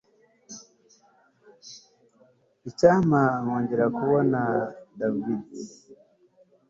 Icyampa 2.69 3.21
nkongera 3.41 3.85
kubona 3.97 4.39
David 4.99 5.39